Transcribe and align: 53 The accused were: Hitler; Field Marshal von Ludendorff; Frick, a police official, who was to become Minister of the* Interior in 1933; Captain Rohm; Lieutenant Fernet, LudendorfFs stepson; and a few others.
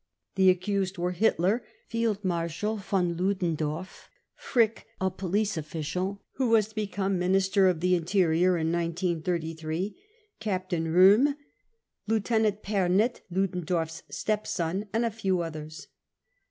53 0.35 0.43
The 0.45 0.49
accused 0.49 0.97
were: 0.97 1.11
Hitler; 1.11 1.63
Field 1.87 2.25
Marshal 2.25 2.77
von 2.77 3.13
Ludendorff; 3.17 4.09
Frick, 4.35 4.87
a 4.99 5.11
police 5.11 5.57
official, 5.57 6.23
who 6.37 6.49
was 6.49 6.69
to 6.69 6.73
become 6.73 7.19
Minister 7.19 7.67
of 7.67 7.81
the* 7.81 7.93
Interior 7.93 8.57
in 8.57 8.71
1933; 8.71 9.95
Captain 10.39 10.87
Rohm; 10.87 11.35
Lieutenant 12.07 12.63
Fernet, 12.63 13.21
LudendorfFs 13.31 14.01
stepson; 14.09 14.87
and 14.91 15.05
a 15.05 15.11
few 15.11 15.41
others. 15.41 15.85